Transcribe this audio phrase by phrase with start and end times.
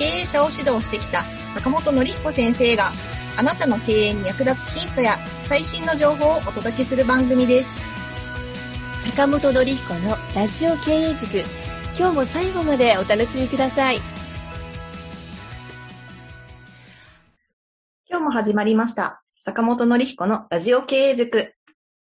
[0.00, 1.24] 経営者を指導してきた
[1.56, 2.84] 坂本典彦先生が
[3.38, 7.78] あなたの経営に役立つヒントや最新の情報をお届けする番組です。
[9.10, 11.44] 坂本典彦のラジオ経営塾。
[11.98, 13.98] 今日も最後までお楽しみください。
[18.08, 19.22] 今日も始まりました。
[19.38, 21.52] 坂本典彦のラジオ経営塾。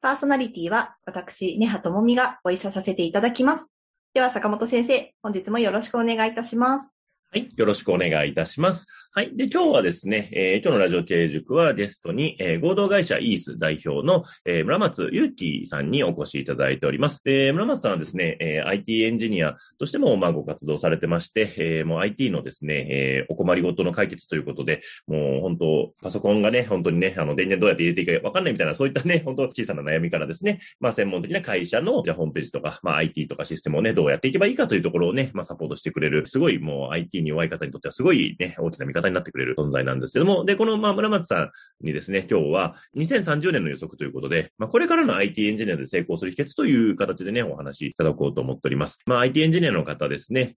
[0.00, 3.70] パーソナリティは私、根葉智美がご一緒させていただきます。
[4.14, 6.92] では、坂本先生、本日もよろしくお願いいたします。
[7.34, 7.52] はい。
[7.56, 8.86] よろしくお願いいたします。
[9.16, 9.36] はい。
[9.36, 17.22] で、今日はですね、えー、今日のラジオ経営塾はゲストに、えー、合同会社イース代表の、えー、村松祐樹さんにお越しいただいております。
[17.22, 48.98] で、村松さんはですね、えー、IT エンジニアとしても、まあ、ご活動されてまして、えー、もう IT のですね、えー、お困りごとの解決ということで、もう本当、パソコンがね、本当にね、あの、電源どうやって入れていいかわかんないみたいな、そういったね、本当小さな悩みからですね、まあ、専門的な会社の、じゃホームページとか、まあ、IT とかシステムをね、どうやっていけばいいかというところをね、まあ、サポートしてくれる、すごいもう IT に弱い方にとってはすごいね、大きな味方になってくれる存在なんですけども、で、この、まあ、村松さんにですね、今日は2030年の予測ということで、まあ、これからの IT エンジニアで成功する秘訣という形でね、お話しいただこうと思っております。
[49.06, 50.56] まあ、IT エンジニアの方ですね、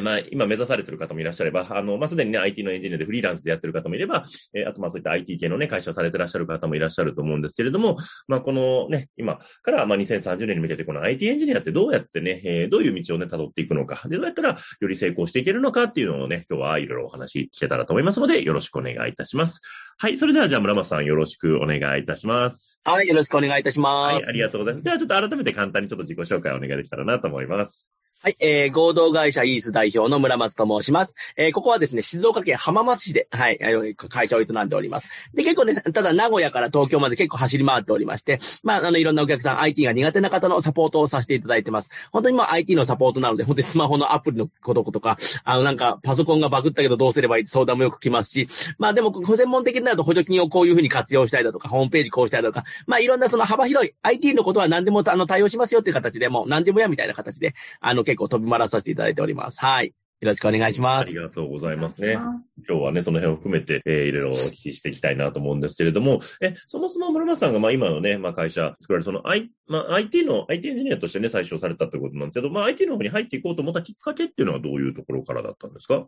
[0.00, 19.60] まあ、今目指されている方もいらっしゃれば、あの、まあ、すでにね、IT のエンジニアでフリーランスでやってる方もいれば、えあと、まあ、そういった IT 系のね、会社をされてらっしゃる方もいらっしゃると思うんですけれども、まあ、このね、今から、まあ、2030年に向けて、この IT エンジニアってどうやってね、えー、どういう道をね、辿っていくのか、で、どうやったらより成功していけるのかっていうのをね、今日はいろいろお話聞けたらと思いますので、よろしくお願いいたします。
[19.98, 22.80] はい、それではじゃあ村松さんよろしくお願いいたします。
[22.84, 24.24] はい、よろしくお願いいたします。
[24.24, 24.84] はい、ありがとうございます。
[24.84, 27.86] ではちょっと改めて簡単にちょっと自己紹介をお願いできたらなと思います。
[28.24, 31.16] はい、えー、合同会社イース代表の村松と申します。
[31.36, 33.58] えー、ここはですね、静岡県浜松市で、はい、
[33.96, 35.10] 会社を営んでおります。
[35.34, 41.90] で、結構ね、ただ名古屋から東京まで結構走り回っておりまして、まあ、あの、いろんなお客さん、IT が苦手な方のサポートをさせていただいてます。
[42.12, 48.46] 本当にまあ、IT のサポートなので、本当にスマホのアプリのこととか、あの、なんか、パソコンがバグったけどどうすればいいって相談もよく来ますし、
[48.78, 59.60] まあ、でも、ご専門的になると補助金をこういうふうに活用したいだとか、ホームページこうしたいだとか、まあ、いろんなその幅広い IT のことは何でもあの対応しますよっていう形でも、何でもやみたいな形で、あの、結構飛び回らさせていただいております。
[59.60, 59.86] はい。
[59.86, 61.08] よろしくお願いします。
[61.08, 62.12] ありがとうございますね。
[62.12, 76.06] 今日はね、その辺を含めて、えー、いろいろお聞きしていきたいなと思うんですけれども、え、そもそも村松さんが、まあ今のね、まあ会社作られる、その I、まあ IT の、IT エンジニアとしてね、最初されたってことなんですけど、まあ IT の方に入っていこうと思ったきっかけっていうのはどういうところからだったんですか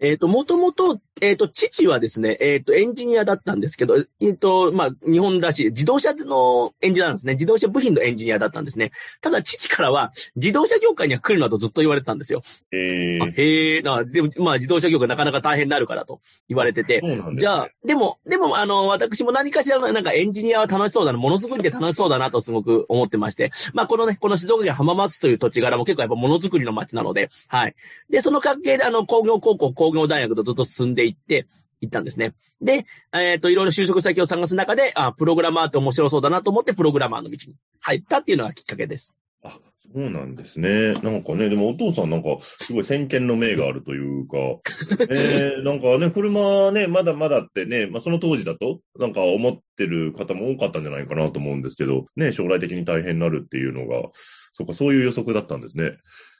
[0.00, 7.34] えっ、ー、と、もともと、えっ、ー、と、父はですね、えっ、ー、と、エンジニアだったんですけど、えっ、と、まあ、日本らしい、自動車のエンジニアなんですね。
[7.34, 8.90] 自動車部品のエンジニアだったんですね。
[9.20, 12.42] ただ、父からは、自動車業界には来るなとずっと言われてたんですよ。
[12.72, 13.32] へー。
[13.32, 17.00] へーな、でも、まあ、自動車業界なかなか大変になるからと言われてて。
[17.00, 23.52] そうなんです、ね、じゃあ、でも、でも、あの、私も何かしらの、なんかエンジニアは楽しそうだな、ものづくりで楽しそうだなとすごく思ってまして。
[23.72, 27.74] まあ、このね、この静岡県浜松という土地柄も結構やっぱものづくりの街なので、はい。
[28.10, 31.46] で、その関係で、あの、工業高校、工業大学とずっと進んでいって、
[31.80, 32.34] 行ったんですね。
[32.60, 39.16] で、えっ、ー、と、いろいろ就職先を探す中で、あ、プログラマーって面白そうだなと思って、プログラマーの道に入ったっていうのがきっかけです。
[39.42, 39.58] あ、
[39.92, 40.94] そうなんですね。
[40.94, 44.38] なんかね、でもお父さんなんか、すごい先見の明があるというか、
[45.10, 54.08] えー、なんかね、車ね、まだまだってね、まあその当時だと、なんか思ってる方も多かったんじゃないかなと思うんですけど、ね、将来的に大変になるっていうのが、
[54.52, 55.98] そっか、そういう予測だったんですね。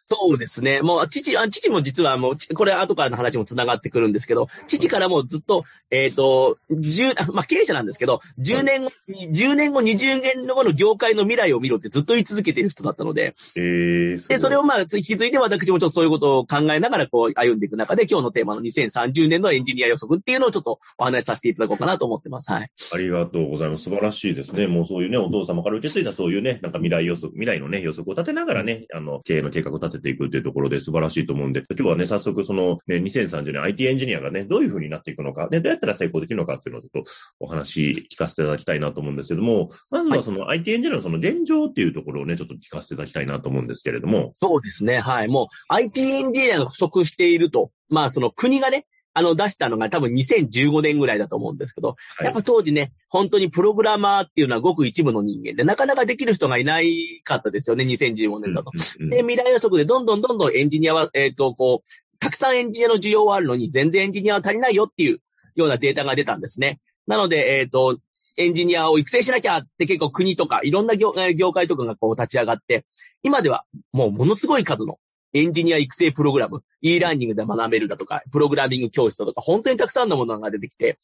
[0.09, 0.83] そうですね。
[0.83, 22.51] もう、父、あ父も実はもう、これ後からの話も繋がってくるんですけど、父からもずっと、えっ、ー、と、十、まあ、経営者なんですけど、10年後、10年後、20年後の業界の未来を見ろってずっと言い続けている人だったので、えー、で、それをまあ、気づいて私もちょっとそういうことを考えながら、こう、歩んでいく中で、今日のテーマの2030年のエンジニア予測っていうのをちょっとお話しさせていただこうかなと思ってます。
[22.51, 22.71] はい。
[22.93, 23.85] ありがとうございます。
[23.85, 24.67] 素晴らしいですね。
[24.67, 37.11] もうそういうね、お父様から受け継いだそういうね、なんか未来予測、未来のね、予測を立てながらね、あの、経営の計画を立てていくっていうところで、で素晴らしいと思うんで、今日はね、早速その、ね、2030年 IT エンジニアがね、どういう風になっていくのか、ね、どうやったら成功できるのかっていうのをちょっと
[37.41, 44.33] お話聞かせていただきたいなと思うんですけども、まずはその IT エンジニアのその現状っていうところをね、ちょっと聞かせていただきたいなと思うんですけれども。
[44.37, 44.99] そうですね。
[44.99, 45.29] はい。
[45.29, 47.71] もう IT エンジニアが不足していると。
[47.89, 58.73] まあ、その国がね、あの、出したのが多分2015年ぐらいだと思うんですけど、やっぱ当時ね、本当にプログラマーっていうのはごく一部の人間で、なかなかできる人がいないかったですよね、2015年だと。
[58.99, 65.21] で、未来予測でどんどんどんどんエンジニアは、えっ、ー、と、こう、たくさんエンジニアの需要はあるのに、全然エンジニアは足りないよっていう
[65.55, 66.81] ようなデータが出たんですね。
[67.07, 67.99] なので、えっ、ー、と、
[68.37, 72.85] エンジニアを育成しなきゃって結構国とかいろんな業業界とかがこう立ち上がって、
[73.23, 74.99] 今ではもうものすごい数の
[75.35, 80.99] エンジニア育成プログラム、e ラーニングで学べるだとか、プログラミング教室だとか、本当にたくさんのものが出てきて、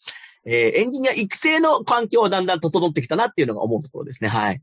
[0.47, 4.31] えー、エンジニア育成の環境はだんだん整ってきたなっていうのが思うところですね。
[4.31, 4.62] はい。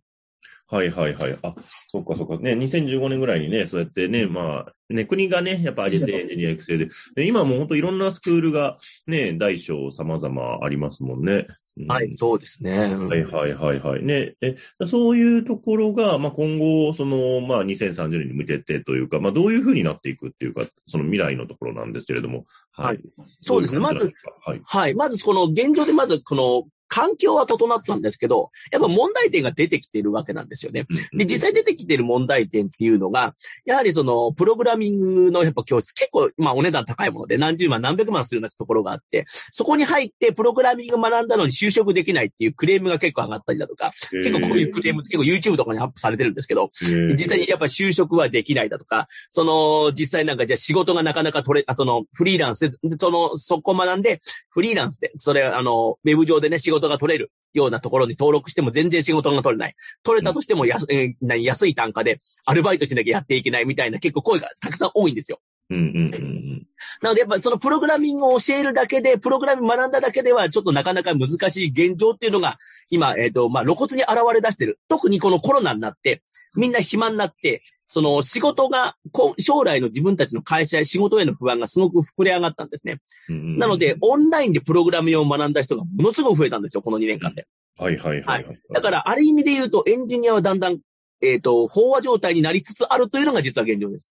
[0.70, 1.38] はいはいはい。
[1.44, 1.56] あ、
[1.92, 2.38] そっかそっか。
[2.38, 6.90] ね、2015年ぐらいにね、そうやってね、まあ、ね、国がね、やっぱ上げてエンジニア育成で。
[7.16, 11.48] で今もう本当いろんなスクールがね、大小様々ありますもんね。
[11.88, 12.96] はい、そうですね。
[12.96, 14.04] はいはいはいはい。
[14.04, 22.46] ね、え、そういうところが、まあ今後、その、まあ2030年に向けてというか、まあどういうふうになっていくっていうか、その未来のところなんですけれども。
[22.72, 23.00] はい。
[23.42, 23.80] そうですね。
[23.80, 24.14] まず、
[24.46, 24.96] はい、はい。
[24.96, 30.86] まずこの現状でまずこの環境は整ったんですけど、やっぱ問題点が出てきているわけなんですよね。
[31.18, 33.36] で、実際出てきている問題点っていうのが、
[33.66, 46.72] やはりその、プログラミングのやっぱ教室、結構、まあお値段高いもので何十万何百万するようなところがあって、そこに入ってプログラミング学んだのに就職できないっていうクレームが結構上がったりだとか、結構こういうクレーム結構 YouTube とかにアップされてるんですけど、
[47.18, 54.20] 実際にやっぱ就職はできないだとか、その、実際なんかじゃあ仕事がなかなか取れ、あその、フリーランスで、その、そこ学んで、
[54.50, 57.32] フリーランスで、それ、あの、ウェブ上でね、仕事事が取れる。
[57.54, 59.76] ようなところに登録しても全然仕事が取れない。
[60.04, 65.40] 取れたとしても安,、えー、安い単価でアルバイトしなきゃやっていけないみたいな結構声がたくさん多いんですよ。
[65.70, 66.68] うんうんうん、
[67.02, 72.58] なのでやっぱりそのプログラミングを教えるだけで、プログラミング学んだだけではちょっとなかなか難しい現状っていうのが
[72.90, 74.80] 今、えっ、ー、と、まあ露骨に現れ出してる。
[74.88, 76.24] 特にこのコロナになって、
[76.56, 78.96] みんな暇になって、その仕事が、
[79.40, 83.00] 将来の自分たちの会社や仕事への不安がすごく膨れ上がったんですね。
[83.30, 87.48] なので、オンラインでプログラミングを学んだ人がものすごく増えたんですよ、この2年間で。
[87.78, 88.60] はいはいはい、はい。
[88.74, 90.80] だから、ある意味で言うと、エンジニアはだんだん、
[91.22, 94.12] えっ、ー、と、飽和状態になりつつあるというのが実は現状です。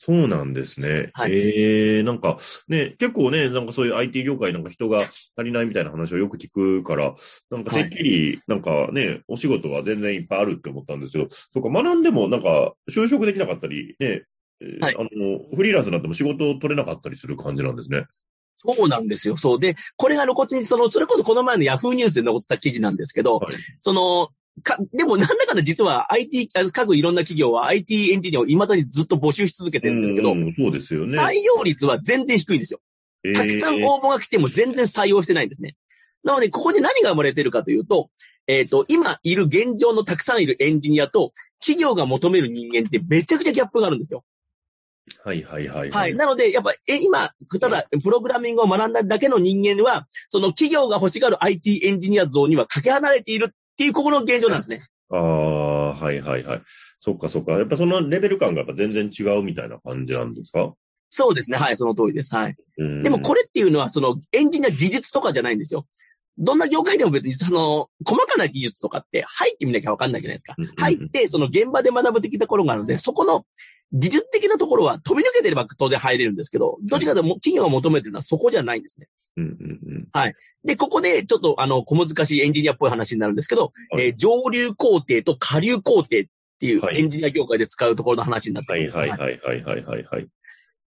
[0.00, 1.10] あ、そうなんですね。
[1.14, 1.32] はい。
[1.32, 2.38] ええー、なんか、
[2.68, 5.02] ね、結構ね、なんかそういう IT 業界なんか人が
[5.36, 7.14] 足りないみたいな話をよく聞くから、
[7.50, 14.24] なんかてっきり、なんかね、お仕事は全然いっぱいあるって思ったんですけど、そうか、学んでもなんか、就職できなかったり、ね、
[14.80, 15.08] はい、あの、
[15.54, 18.04] フリーランスになっても仕事を取れなかったりする感じなんですね。
[18.52, 19.36] そうなんですよ。
[19.36, 19.60] そう。
[19.60, 24.28] で、これが露骨に、その、それこそこの前のヤフーニュースで残った記事なんですけど、はい、その、
[24.62, 31.18] か、でもなんだかんだ実は IT、各いろんな企業は IT エンジニアを未だにずっと募集し続けてるんですけど、そうですよね。
[31.18, 32.80] 採用率は全然低いんですよ。
[33.34, 35.76] たくさん応募が来ても全然採用してないんですね。
[36.24, 38.10] なので、ここで何が生まれてるかというと、
[38.46, 44.24] えっ、ー、と、今いる現状のたくさんいるエンジニアと、企業が求める人間ってめちゃくちゃギャップがあるんですよ。
[45.24, 46.14] はいはいはい、はい。
[46.14, 54.82] なので、やっぱ、え、今、ただ、プログラミングを学んだだけの人間は、その企業が欲しがる IT エンジニア像にはかけ離れているっていう、ここの現状なんですね。
[55.10, 56.62] ああ、はいはいはい。
[57.00, 57.52] そっかそっか。
[57.52, 60.74] やっぱそのレベル感がやっぱ全然違うみたいな感じなんですか？
[61.08, 61.56] そうですね。
[61.56, 62.34] はい、その通りです。
[62.36, 62.56] はい。
[63.02, 65.86] でもこれっていうのは、そのエンジニア技術とかじゃないんですよ。
[66.36, 70.56] どんな業界でも別にその、細かな技術とかって入ってみなきゃわかんないじゃないですか。
[70.76, 73.46] 入って、その現場で学ぶ的なところがあるので、そこの
[73.92, 79.08] 技術的なところは飛び抜けてれば当然入れるんですけど、どっちかというと企業が求めてるのはそこじゃないんですね。
[79.36, 80.34] うんうんうん、はい。
[80.64, 86.06] で、ここでちょっとあの、小難しいエンジニアっぽい話になるんですけど、はい、えー、上流工程と下流工程っ
[86.60, 88.98] ていうエンジニア業界で使うところの話になってます。
[88.98, 90.28] はいはいはいはいはいはい、はい。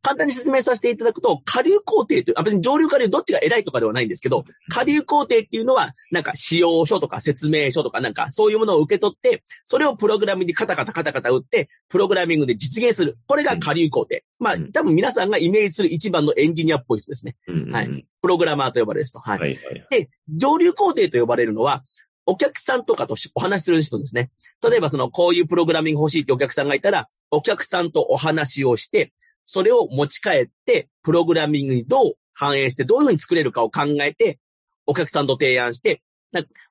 [0.04, 13.18] 簡単に説明させていただくと、下流工程という、あ別に上流下流どっちが偉いとかではないんですけど、下流工程っていうのは、なんか使用書とか説明書とかなんかそういうものを受け取って、それをプログラミングにカタカタカタカタ打って、プログラミングで実現する。
[13.28, 14.18] これが下流工程。
[14.40, 17.38] まあ、多分皆さんがイメージする一番のエンジニアっぽい人ですね。
[17.72, 18.06] はい。
[18.22, 19.20] プログラマーと呼ばれる人。
[19.20, 19.40] はい。
[19.40, 21.84] はいはい、で、上流工程と呼ばれるのは、
[22.26, 24.32] お客さんとかとお話しする人ですね。
[24.68, 29.14] 例えばその、こういうプログラミング欲しいってお客さんがいたら、お客さんとお話をして、
[29.46, 34.40] それを持ち帰って、プログラミングにどう反映して、どういうふうに作れるかを考えて、
[34.86, 36.02] お客さんと提案して、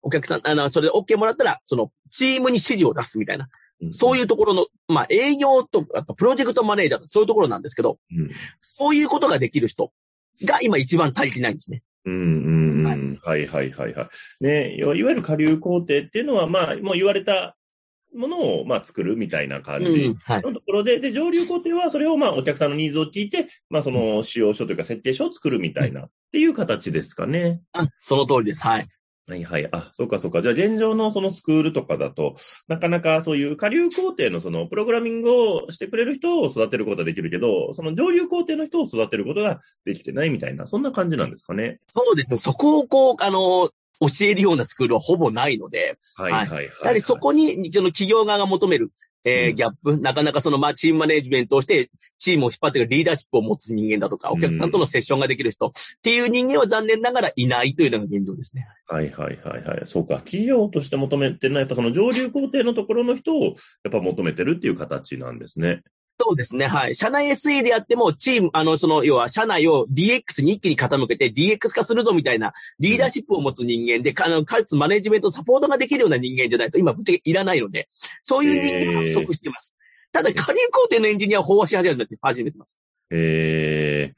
[0.02, 3.48] お客さん、あの、それで OK もらったら、その、チームに指示を出すみたいな。
[3.80, 9.92] うん、そういうところの、まあ、営業と、あと、プロジェクトマネージャーとそういうところなんですけど、うん、そういうことができる人
[10.44, 11.82] が今一番足りてないんですね。
[12.04, 14.44] うんうんうんはい、はいはいはいはい。
[14.44, 17.56] ねいわゆる下流工程っていうのは、まあ、もう言われた
[18.14, 27.60] ものを、まあ、作るみたいな感じのところで、うんはい、で、上流工程はそれを、まあ、お客さんのニーズを聞いて、まあ、その、使用書というか設計書を作るみたいな、っていう形ですかね。
[27.72, 28.62] あ、その通りです。
[28.62, 28.86] はい。
[29.28, 29.68] はいはい。
[29.70, 30.42] あ、そうかそうか。
[30.42, 32.34] じゃあ、現状のそのスクールとかだと、
[32.66, 41.78] なかなかそういう下流工程のそのプログラミングをしてくれる人を育てることはできるけど、その上流工程の人を育てることができてないみたいな、そんな感じなんですかね。
[41.94, 42.36] そうですね。
[42.36, 43.70] そこをこう、あの、
[44.02, 48.90] 教えるようなスクールはほぼないので、はいはいはい、はい、やはりそこに、その企業側が求める、
[49.24, 55.70] えーうんギャップ、なかなかその、まあ、チームマネジメントをして、チームを引っ張っていくリーダーシップを持つ人間だとか、お客さんとのセッションができる人っ
[56.02, 58.66] ていう人間は残念ながらいないというのが現状ですね。
[58.88, 59.82] はいはいはいはい。
[59.84, 60.16] そうか。
[60.16, 63.54] 企業として求めてるのは、やっぱその上流工程のところの人を、やっ
[63.92, 65.82] ぱ求めてるっていう形なんですね。
[66.24, 66.68] そうですね。
[66.68, 66.94] はい。
[66.94, 77.88] 社内 SE であっても、チーム、あの、その、要は、社内を DX に一気に傾けて DX 化するぞみたいな、リーダーシップを持つ人間で、かあのかつマネジメント、サポートができるような人間じゃないと、今、ぶっちゃけいらないので、
[78.22, 79.74] そういう人間が不足しています。
[80.12, 82.80] ただ、下流工程のエンジニアを飽和し始めて始めてます。
[83.10, 84.14] えー、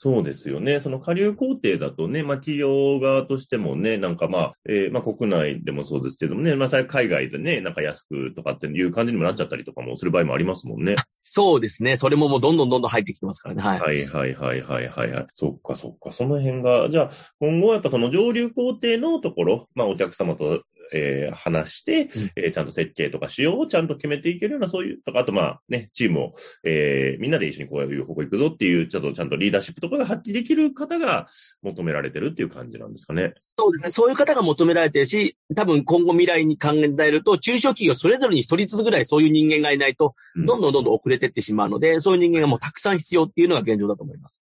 [0.00, 0.78] そうですよね。
[0.78, 10.94] その下流工程だとね、まあ企業側としてもね、なんかまあ、えーまあ国内でもそうですけどもね、まあ海外でね、なんか安くとかっていう感じにもなっちゃったりとかもする場合もありますもんね。
[11.20, 11.96] そうですね。
[11.96, 13.62] それももうどんどんどんどん入ってきてますからね。
[13.62, 13.80] はい。
[13.80, 15.26] はいはいはいはいはいはい。
[15.34, 16.12] そっかそっか。
[16.12, 20.62] その辺が、じゃあ今後はやっぱその上流工程のところ、まあお客様と、
[20.92, 26.32] えー話して、えーちゃんと設計とか仕様をちゃんと決めていけるような、そういう、とか、あとまあね、チームを、
[26.64, 31.28] えーみんなで一緒にこういう方向行くぞっていう、ちょっとちゃんとリーダーシップとかが発揮できる方が
[31.62, 33.34] 求められてるっていう感じなんですかね。
[33.56, 33.90] そうですね。
[33.90, 44.42] そういう方が求められてるし、多分今後未来に考えると、中小企業それぞれに一人ずつぐらいそういう人間がいないと、うんどんどんどんどん遅れてってしまうので、そういう人間がもうたくさん必要っていうのが現状だと思います。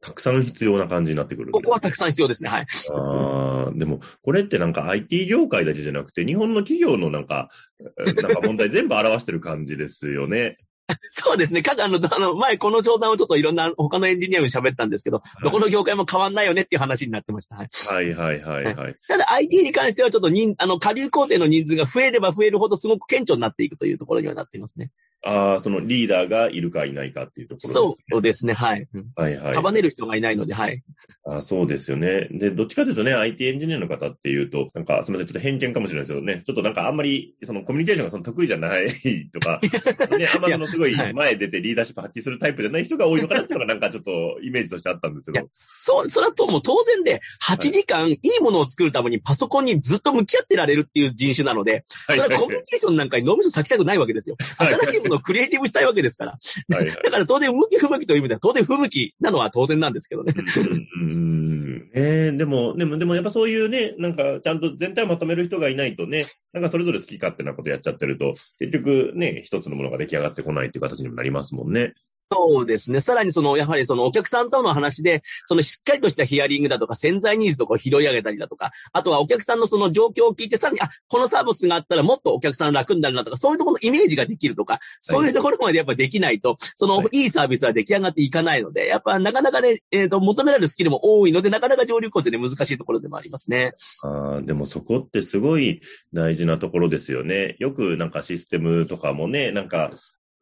[0.00, 2.48] たくさん必要な感じになってくるここはたくさん必要ですね。
[2.48, 2.66] はい。
[2.92, 7.50] ああ、でも、これってなんか IT 業界だけじゃなくて、日本の企業のなんか、
[7.98, 10.56] えなんか問題全部表してる感じですよね。
[11.10, 11.62] そうですね。
[11.62, 17.56] かあの、あの、前この冗談をちょっといろんな他のエンジニアに喋ったんですけど、どこの業界も変わんないよねっていう話になってました。
[17.56, 17.68] はい。
[17.86, 18.96] はいはいはいはい。
[19.06, 24.90] ただ IT に関してはちょっと人、あの、下流工程の人数が増えれば増えるほどすごく顕著になっていくというところにはなっていますね。
[25.22, 28.54] ああ、そのリーダーがいるかいないかっていうところ、そうですね。
[28.54, 28.88] はい。
[28.94, 29.54] うんはいはい。
[29.54, 30.82] 束ねる人がいないので、はい。
[31.24, 32.28] あそうですよね。
[32.30, 39.60] で、どっちかというとね、IT エンジニアの方っていうと、なんか、すみません、ちょっと偏見かもしれないですけどね、ちょっとなんかあんまり、そのコミュニケーションがその得意じゃないとか、
[40.16, 45.48] ね、あんまそのすごいはい前出てリーダーシップ発揮するタイプじゃない人が多いのかなっていうのがなんかちょっとイメージとしてあったんですけど。
[45.76, 54.36] そう、それはともう当然で、8時間いいものを作るためにパソコンにずっと向き合ってられるっていう人種なので、それはコミュニケーションなんかに脳みそ割きたくないわけですよ。
[54.56, 56.38] はい新しいものをクリエイティブしたいわけですから。
[56.74, 56.96] はいはい。
[57.04, 60.34] だから当然向き不向きという意味では当然不向きなのは当然なんですけどね。
[60.36, 71.94] うんうんえーでも、でも、でもやっぱそういうね、なんかちゃんと全体をまとめる人がいないとね、なんかそれぞれ好き勝手なことやっちゃってると、結局ね、一つのものが出来上がってこないっていう形にもなりますもんね。
[72.32, 73.00] そうですね。
[73.00, 93.72] さらにその、やはりそのお客さんとの話で、そのしっかりとしたヒアリングだとか、潜在ニーズとかを拾い上げたりだとか、あとはお客さんのその状況を聞いて、さらに、あ、このサービスがあったらもっとお客さん楽になるなとか、そういうところのイメージができるとか、そういうところまでやっぱできないと、その、はいいいサービスは出来上がっていかないので、やっぱなかなかね、えっ、と、求められるスキルも多いので、なかなか上流工程で難しいところでもありますね。
[94.02, 95.80] あーでもそこってすごい
[96.12, 97.56] 大事なところですよね。
[97.58, 99.90] よくなんかシステムとかもね、なんか、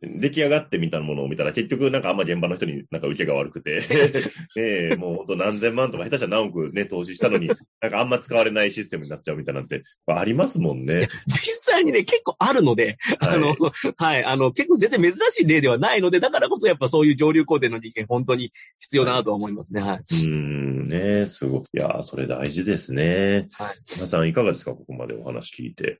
[0.01, 3.81] 出来上がってみたものを見たら、結局なんかあんま現場の人になんか受けが悪くて、
[4.55, 7.49] ねえもうほんと何千万とか下手したら何億ね、投資したのに、
[7.81, 11.09] なんかあんま使われないシステムになっちゃうみたいなんて、ありますもんね。
[11.27, 13.57] 実際にね、結構あるので、はいあの、
[13.97, 19.81] はい、あの、結構全然珍しい例ではないので、だからこそやっぱそういう上流工程の人間、本当に必要だなとは思いますね。
[19.81, 19.99] はい。
[19.99, 21.67] うーん、ねすごく。
[21.73, 23.49] いやーそれ大事ですね。
[23.53, 25.99] はい皆さんいかがですかここまでお話聞いて。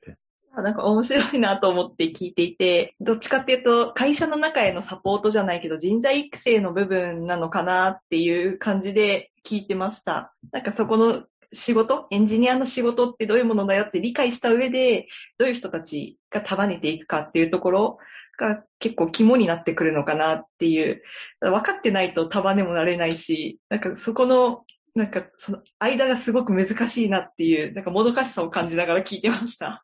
[0.55, 10.33] なんか面白いなと思って聞いていて、どっちかっていうと、会社の中へのサポートじゃないけど、人材育成の部分なのかなっていう感じで聞いてました。
[10.51, 17.97] なんかそこの仕事、エンジニアの仕事ってどういうものだよって理解した上で、どういう人たちが束ねていくかっていうところ
[18.37, 21.01] が結構肝になってくるのかなっていう。
[21.41, 24.63] 分かってないと束ねもなれないし、なんかそこの、
[24.95, 29.83] なんかその間がすごく難しいなっていう、なんかもどかしさを感じながら聞いてました。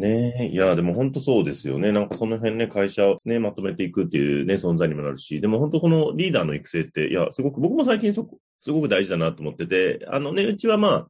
[0.00, 1.92] ねえ、いや、でも本当そうですよね。
[1.92, 11.06] なんかその辺ね、会社をね、まとめていくっていうね、存在にもなるし、でも本当このリーダーの育成って、いや、すごく、僕も最近そこ、すごく大事だなと思ってて、あのね、うちはまあ、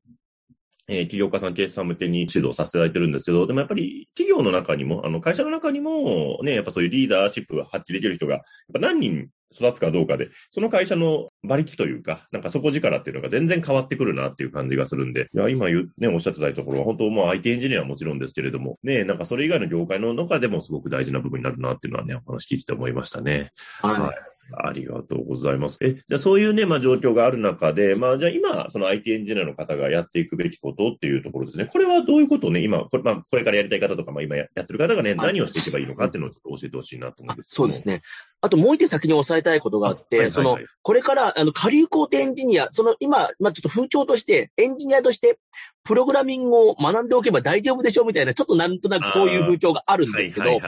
[0.89, 8.43] えー起業家さん、経営者さん向けに指導させていただいてるんですけど、でもやっぱり企業の中にも、あの会社の中にも、ね、やっぱそういうリーダーシップが発揮できる人が、やっ
[8.73, 23.53] ぱ何人育つかどうかで、その会社の馬力というか、なんか底力っていうのが全然変わってくるなっていう感じがするんで、いや、今言う、ね、おっしゃってたところは、本当もう IT エンジニアはもちろんですけれども、ね、なんかそれ以外の業界の中でもすごく大事な部分になるなっていうのはね、お話聞いてて思いましたね。
[23.81, 24.01] はい。
[24.01, 25.79] はいありがとうございます。
[25.81, 31.67] え、じゃあそういうね、まあ状況がある中で、まあじゃあ今、その IT エンジニアの方がやっていくべきことっていうところですね。
[31.67, 37.87] これはどういうことをね、今、これ、まあこれからやりたい方とか、まあ今ややってる方がね、はい何をしていけばいいのかっていうのをちょっと教えてほしいなと思うんですけどもそうです。
[37.87, 38.03] ね。
[38.41, 45.39] あともう一点先に押さえたいことがあって、はいはいはいその、これからまあ、あの、下流工程エンジニア、その今、まあ、ちょっと風潮として、エンジニアとして、
[45.85, 50.59] プログラミングを学んでおけば大丈夫でしょうみたいな、ちょっとなんとなくそういう風潮があるんですけど、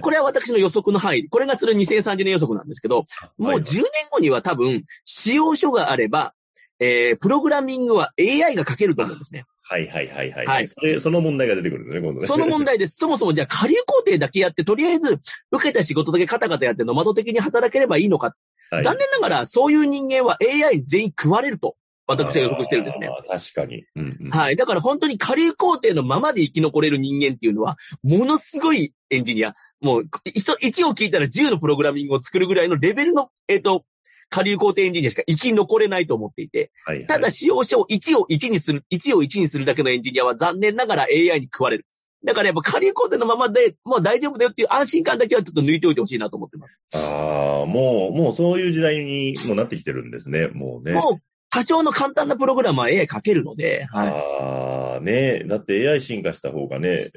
[0.00, 3.04] これは私の予測の範囲、これがそれ2030年予測なんですけど、
[3.38, 6.34] もう10年後には多分、使用書があれば、
[6.80, 9.44] えー、プログラミングは AI が書けると思うんですね。
[9.62, 10.46] はいはいはいはい。
[10.46, 12.26] はい、それその問題が出てくるんですね、今度ね。
[12.26, 12.96] その問題です。
[12.98, 15.20] そもそもじゃあ、下流工程だけやって、とりあえず、
[15.52, 18.34] 受けた仕事だけカタカタやって、ノマド的に働ければいいのか。
[18.70, 21.76] はい、残念ながら、そういう人間は AI 全員食われると。
[22.06, 23.08] 私は予測してるんですね。
[23.28, 24.30] 確かに、うんうん。
[24.30, 24.56] はい。
[24.56, 29.54] だから本当に下流工程のままで生き残れる人間っていうのは、ものすごいエンジニア。
[29.80, 33.84] もう、1を聞いたら10のプログラミングを作るぐらいのレベルの、えっ、ー、と、
[34.28, 41.86] 下流工程エンジニアしか生き残れないと思っていて、はいはい、ただ使用書を1を1にする、1を1にするだけのエンジニアは残念ながら AI に食われる。
[42.24, 46.80] だからやっぱ下流工程のままでもう大丈夫だよっていう安心感だけはちょっと抜いておいてほしいなと思ってます。
[46.94, 50.92] ああ、もう、もうそういう時代にもなってきてるんですね、もうね。
[50.92, 51.22] もう
[51.52, 53.86] 多少の簡単なプログラムは AI 書けるので。
[53.90, 57.10] はい、ああ、ねだって AI 進化した方がね、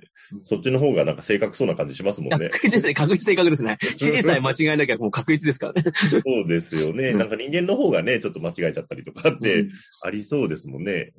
[0.44, 2.50] そっちの方がなんか正確そうな感じしますもんね。
[2.50, 2.94] 確実ですね。
[2.96, 3.78] 確実正確ですね。
[3.82, 5.84] 指示さえ間違えなきゃもう確実ですからね。
[5.84, 7.14] そうですよね。
[7.14, 9.68] なんか人間の方がね、ちょっと間違えちゃったりとかって
[10.02, 11.14] ありそうですもんね。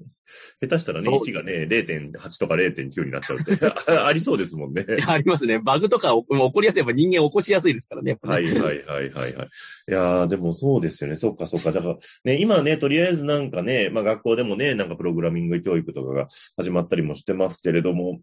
[0.60, 3.58] 下手したらね、1がね、0.8とか0.9になっちゃうって
[3.92, 4.86] ありそうですもんね。
[5.06, 5.58] ありますね。
[5.58, 6.78] バグとか起こりやすい。
[6.78, 8.18] やっぱ人間起こしやすいですからね。
[8.22, 9.32] はいはいはいはいはい。
[9.88, 11.16] いやー、でもそうですよね。
[11.16, 11.72] そっかそっか。
[11.72, 18.20] だから、ね、今ね、とりあえずなんかね、まあ学校でもね、なんかプログラミング教育とかが始まったりもしてますけれども、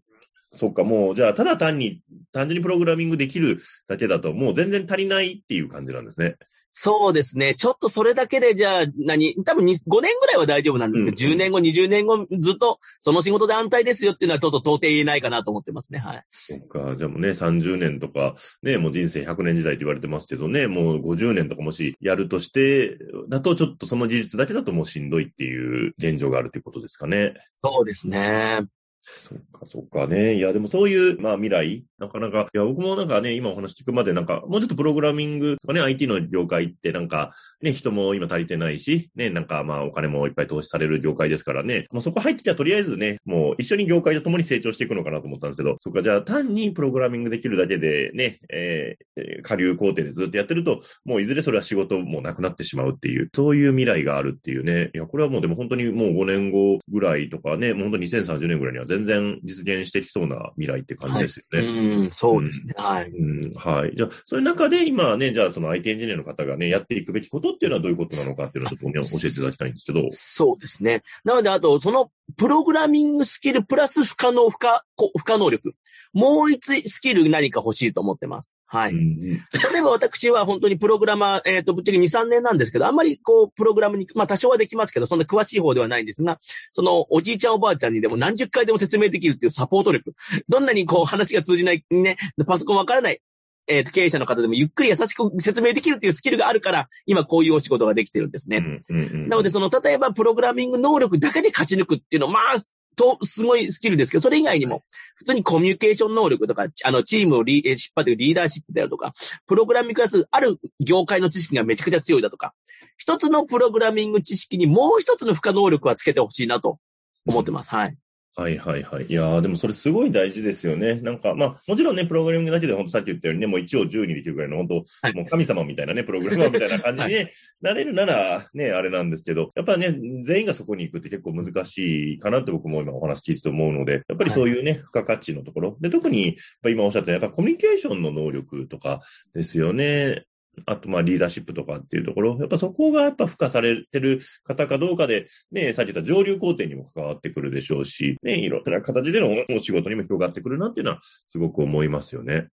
[0.52, 6.36] そっか、もう、じゃあ、ただ単に、単純にプログラミングできるだけだと、もう全然足りないっていう感じなんですね。
[6.72, 7.54] そうですね。
[7.54, 15.98] ちょっとそれだけで、じゃあ、何、多分5年ぐらいは大丈夫なんですけど、うん、10年後、20年後、ずっとその仕事で安泰ですよっていうのは、ちょっと到底言えないかなと思ってますね。
[15.98, 16.24] はい。
[16.30, 16.96] そっか。
[16.96, 22.96] じゃあもうね、30年とか、ね、もう人生100年時代って言われてますけどね、もう50年とかもしやるとして、
[23.28, 27.34] だとちょっとその技術だけだともうしんどいっていう現状があるということですかね。
[27.62, 28.62] そうですね。
[29.02, 30.36] そっか、そっかね。
[30.36, 54.90] いや、でもそういう、まあ未来、なかなか、いや、僕もなんかね、今お話聞くまでなんか、もうちょっとプログラミングとかね、IT の業界ってなんか、ね、人も今足りてないし、ね、なんかまあお金もいっぱい投資される業界ですからね、まあそこ入ってきゃとりあえずね、もう一緒に業界と共に成長していくのかなと思ったんですけど、そっか、じゃあ単にプログラミングできるだけでね、えー、下流工程でずっとやってると、もういずれそれは仕事もなくなってしまうっていう、そういう未来があるっていうね。
[54.94, 61.58] いや、これはもうでも本当にもう5年後ぐらいとかね、もう本当2030年ぐらいには全然実現現してきそうな未来って感じですよね。
[61.58, 62.74] はい、うん、そうですね。
[62.76, 63.10] はい。
[63.10, 63.92] うん、はい。
[63.96, 70.06] じゃあ、そういう中で今ね、じゃあその IT エンジニアの方がね、やっていくべきことっていうのはどういうことなのかっていうのをちょっと、ね、教えていただきたいんですけど。
[70.12, 71.02] そうですね。
[71.24, 75.74] なので、あと、そのプログラミングスキルプラス不可能、不可、不可能力。
[76.12, 78.54] もう一スキル何か欲しいと思ってます。
[78.66, 78.92] はい。
[78.92, 79.38] うん、例
[79.78, 86.38] えば私は本当にプログラマー、えっ、ー、と、ぶっちゃけ2、3年なんですけど、あんまりこう、プログラムに、まあ多少はできますけど、そんな詳しい方ではないんですが、
[86.72, 90.14] その、おじいちゃんおばあちゃんにでも何十回でも説明できるっていうサポート力。
[90.48, 93.20] どんなにこう、話が通じない、ね、パソコンわからない、
[93.68, 98.58] えっ、ー、と、経営者の方でもゆっくり優しく説明できるっていうスキルがあるから、今こういうお仕事ができてるんですね。
[98.58, 102.58] うんうんうん、なので、その、例えばプログラミング能力だけで勝ち抜くっていうのは、まあ、
[102.96, 104.84] と、すごいスキルですけど、それ以外にも、
[105.16, 109.12] 普通にコミュニケーション能力とか、あの、チームをリー、引っ張っているリーダーシップであるとか、
[109.46, 112.54] プログラミングクラス、ある業界の知識がめちゃくちゃ強いだとか、
[112.96, 116.78] 一つのプログラミング知識にもう一つの負荷能力はつけてほしいなと
[117.26, 117.70] 思ってます。
[117.70, 117.96] はい。
[118.34, 119.06] はいはいはい。
[119.06, 120.94] いやー、でもそれすごい大事ですよね。
[121.02, 127.26] なんか、まあ、もちろんね、プログラミングだけで、ほんとさっき言ったようにね、もう1を10にできるぐらいの、本当、はい、もう神様みたいなね、プログラマーみたいな感じに、
[127.60, 135.76] なれるなら、ね、あれなんですけど、やっぱね、全員がそこに行くって結構難しいかなって僕も今お話聞いてて思うので、やっぱりそういうね、はい、付加価値のところ。
[135.82, 139.02] で、特に、今おっしゃった、やっぱコミュニケーションの能力とか
[139.34, 140.24] ですよね。
[140.66, 152.48] あと、まあ、リーダーシップとかっていうところ、やっぱそこがやっぱ付加されてる方かどうかで、ね、さっき言った上流工程にも関わってくるでしょうし、ね、いろんな形でのお仕事にも広がってくるなっていうのは、すごく思いますよね。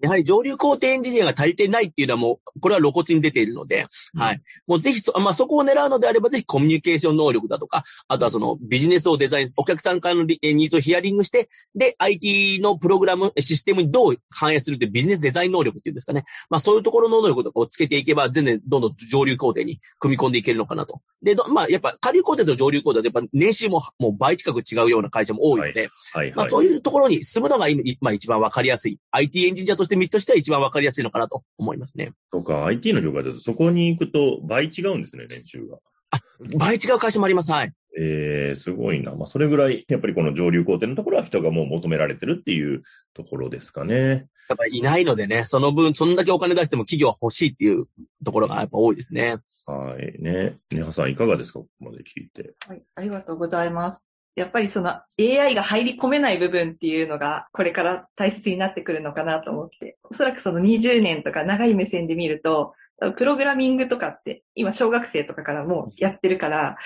[0.00, 4.42] やはり上流工程エンジニアが足りてないっていうのはもう、これは露骨に出ているので、うん、はい。
[4.66, 16.24] もうぜひそ、まあ、そこを狙うのであれば、ぜひコミュニケーション能力だとか、あとはそのビジネスをデザイン、お客さんからのニーズをヒアリングして、で、IT のプログラム、システムにどう反映するってビジネスデザイン能力っていうんですかね。
[16.50, 21.00] まあ、そういうところの能力とかをつけていけば、全然どんどん上流工程に組み込んでいけるのかなと。
[21.22, 28.98] で、まあ、やっぱ下流工程と上流工程でやっぱ年収ももう倍近く違うような会社も多いので、はいはいはい、まあ、そういうところに住むのが今、まあ、一番わかりやすい。
[29.10, 32.12] IT エンジニアとして道としては一番わかりやすいのかなと思いますね。
[32.32, 35.78] そうか、IT の業界だとそこに行くと倍違うんですね、年収が。
[36.10, 36.18] あ、
[36.56, 37.52] 倍違う会社もあります。
[37.52, 37.72] はい。
[37.96, 39.14] えー、すごいな。
[39.14, 42.82] まあ、それぐらい、やっぱりこの上流工程のところは人がもう求められてるっていう
[43.14, 44.26] ところですかね。
[44.48, 47.86] やっぱりいないのでね、その分、そんだけお金出しても企業は欲しいっていう
[48.24, 49.38] ところがやっぱ多いですね。
[49.66, 50.22] はい。
[50.22, 50.58] ね。
[50.70, 51.60] ネハさんいかがですか？
[51.60, 52.54] ここまで聞いて。
[52.68, 54.08] はい、ありがとうございます。
[54.36, 62.74] やっぱりその AI が入り込めない部分っていうのがこれから大切になってくるのかなと思って、おそらくその20年とか長い目線で見ると、
[63.16, 66.76] プログラミングとかって今小学生とかからもうやってるから、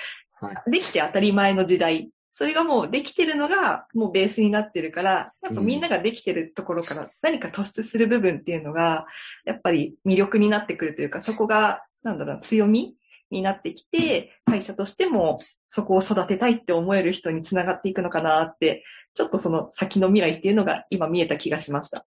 [0.41, 2.11] はできて当たり前の時代。
[2.33, 5.11] それがもうできてるのがもうベースになってるから、
[5.43, 9.07] やっぱみんなができてるところから何か突出する部分っていうのが、
[9.45, 12.95] やっぱり魅力になってくるというか、そこが、なんだろう、強み
[13.33, 22.07] になってきて、会社としてもそこを育てたいって思える人につながっていくのかなって、ちょっとその先の未来っていうのが今見えた気がしました。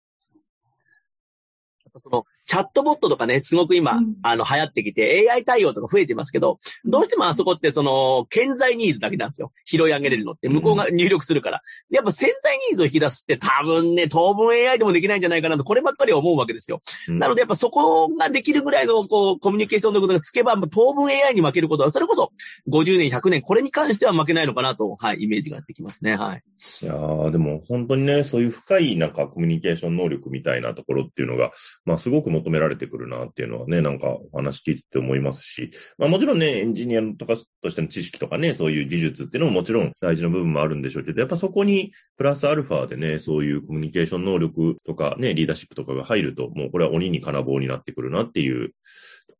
[2.02, 9.52] その、チャットボットとかね、すごく今、うんあの、流行ってきて、AI 対応とか増えてますけど、どうしてもあそこって、その、潜在ニーズだけなんですよ。
[9.66, 11.62] 拾い上げれるのって、向こうが入力するから。
[11.90, 16.82] でやっぱ潜在ニーズを引き出すって多分ね、当分 AI でもできないんじゃないかなと、こればっかりは思うわけですよ。
[17.06, 22.32] なのでやっぱそこができるぐらいの、こう、コミュニケーションのことがつけば、当分 AI に負けることは、それこそ
[22.68, 26.16] 50年、100年、これに関しては負けないのかなと、はい、イメージができますね。
[26.16, 26.42] はい。
[26.82, 31.52] いやーでも本当にね、そういう深いなんかコミュニケーション能力みたいなところっていうのが、
[31.84, 48.74] まあすごく求められてくるなっていうのはね、なんかお話聞いてて思いますし、まあもちろんね、エンジニアとかとしての知識とかね、そういう技術っていうのももちろん大事な部分もあるんでしょうけど、やっぱそこにプラスアルファでね、そういうコミュニケーション能力とかね、リーダーシップとかが入ると、もうこれは鬼に金棒になってくるなっていうと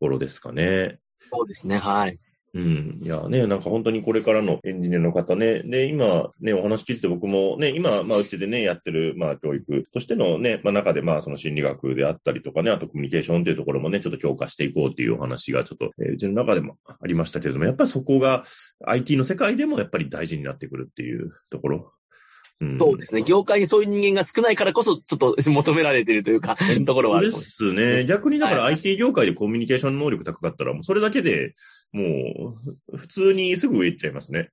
[0.00, 0.98] ころですかね。
[1.32, 1.78] そうですね。
[1.78, 2.18] はい。
[2.52, 3.00] うん。
[3.02, 18.44] いやね、なんか本当にこれからのエンジニアの方ね、で、今ね、お話聞いて僕もね、今、まあうちでね、やってる、まあ教育としてのね、まあ中でまあその心理学であったりとかね、あとコミュニケーションっていうところもね、ちょっと強化していこうっていうお話がちょっと、えーうちの中でもありましたけれども、やっぱりそこが
[18.84, 21.92] IT の世界でもやっぱり大事になってくるっていうところ。
[22.60, 23.22] うんそうですね。
[23.22, 27.52] 業界にそういう人間が少ないからこそ、ちょっっと 求められているというか、ところはあるとです。
[27.52, 28.04] すね。
[28.04, 31.54] 逆にだからはい IT 業界でコミュニケーション能力高かったら、もうそれだけで
[31.92, 32.55] も
[32.92, 34.50] う、普通にすぐ上行っちゃいますね。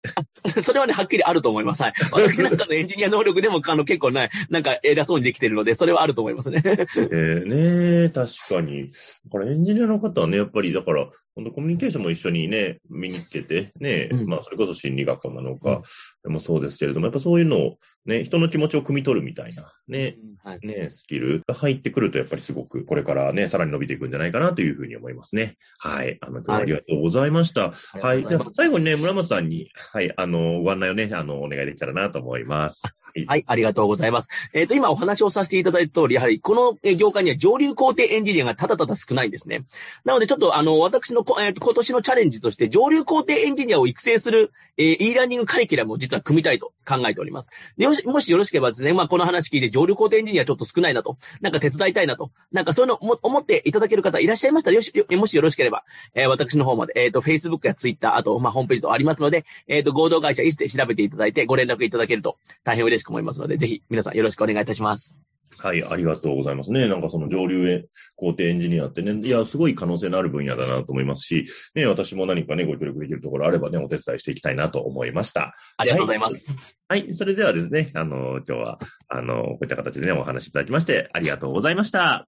[0.63, 1.83] それはね、はっきりあると思います。
[1.83, 1.93] はい。
[2.11, 6.61] 私なんかのエンジニア能力でも、あの、結構ね、なんか偉そうにできてるので、それはあると思いますね。
[6.65, 8.89] えー、ね確かに。
[8.89, 8.91] だ
[9.31, 15.83] からエンジニアの方はね、やっぱりだから、本当コミュニケーションも一緒にね、身につけて、ね、うんまあそれこそ心理学なのうんか、
[16.23, 20.59] でもそうですけれども、やっぱそういうのをね、人の気持ちを汲み取るみたいな、ね、はい。
[20.65, 25.57] ね、スキルが入ってくると、やっぱりすごく、これからね、さらに伸びていくんじゃないかなというふうに思いますね。
[25.77, 26.17] はい。
[26.21, 27.73] あの、ありがとうございました。
[27.99, 28.25] はい。
[28.27, 32.81] じゃあ、最後にね、村松さんに、はい、あの、ご案内をね、あの、お願いできたらなと思います。
[33.25, 34.29] はい、ありがとうございます。
[34.53, 39.65] えっ、と、今お話をさせていただいた通り、やはりこの業界には上流工程エンジニアがただただ少ないんですね。
[40.05, 47.49] なので、ちょっとあの、私の、えー今年のチャレンジとして、上流工程エンジニアを育成する、えー e ラーニングカリキュラムを実は組みたいと考えております。
[47.77, 65.17] でよしもしよろしければですね、まあ、この話聞いて上流工程エンジニアちょっと少ないなと、なんか手伝いたいなと、なんかそういうのも思っていただける方いらっしゃいましたら、よし、よもしよろしければ、えー私の方まで、えっ、と、Facebook や Twitter、あと、まあ、ホームページとありますので、えっ、と、合同会社イスで調べていただいて、ご連絡いただけると大変嬉しいく思いますので、ぜひ皆さんよろしくお願いいたします。
[65.59, 66.87] はい、ありがとうございますね。
[66.87, 75.55] なんかその上流へ工程エンジニアってね、いや、すごい可能性のある分野だなと思いますし、ね、私も何かね、ご協力できるところあればね、お手伝いしていきたいなと思いました。
[75.77, 76.47] ありがとうございます。
[76.87, 82.13] はい、それではですね、あの、今日は、あの、こういった形でね、お話しいただきまして、ありがとうございました。
[82.13, 82.27] あ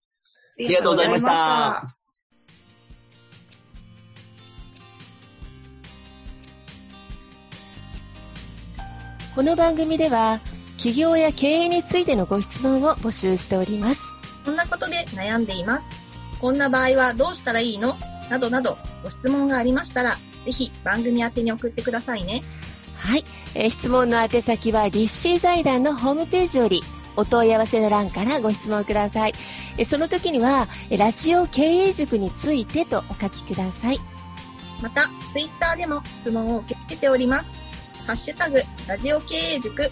[0.57, 1.99] りがとうございました。
[9.35, 10.41] この番組では
[10.79, 14.01] 企業や経営についてのご質問を募集しております
[14.45, 15.89] こんなことで悩んでいます。
[16.39, 17.97] こんな場合はどうしたらいいの？
[18.29, 20.11] などなどご質問がありましたら、
[20.45, 22.41] ぜひ番組宛てに送ってくださいね。
[22.95, 26.81] はい、えー質問の宛先は立志財団のホームページより
[27.17, 29.33] お問い合わせの欄からご質問ください
[29.77, 33.99] えーその時にはえーラジオ経営塾についてとお書きください
[34.81, 37.51] また、ツイッターでも質問を受け付けております。
[38.07, 39.91] ハッシュタグ、ラジオ経営塾